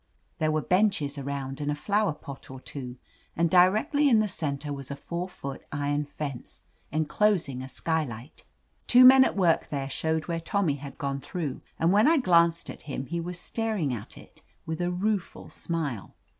There 0.39 0.49
were 0.49 0.63
benches 0.63 1.19
around 1.19 1.61
and 1.61 1.69
a 1.69 1.75
flower 1.75 2.13
pot 2.15 2.49
or 2.49 2.59
two, 2.59 2.97
and 3.35 3.51
directly 3.51 4.09
in 4.09 4.17
the 4.19 4.27
center 4.27 4.73
was 4.73 4.89
a 4.89 4.95
four 4.95 5.29
foot 5.29 5.63
iron 5.71 6.05
fence, 6.05 6.63
enclosing 6.91 7.61
a 7.61 7.69
skylight. 7.69 8.43
Two 8.87 9.05
men 9.05 9.23
at 9.23 9.37
work 9.37 9.69
there 9.69 9.91
showed 9.91 10.27
where 10.27 10.39
Tommy 10.39 10.77
had 10.77 10.97
gone 10.97 11.19
through, 11.21 11.61
and 11.77 11.91
when 11.93 12.07
I 12.07 12.17
glanced 12.17 12.67
at 12.67 12.81
him 12.89 13.05
he 13.05 13.19
was 13.21 13.39
staring 13.39 13.93
at 13.93 14.17
it 14.17 14.41
with 14.65 14.81
a 14.81 14.89
rueful 14.89 15.51
smile. 15.51 16.15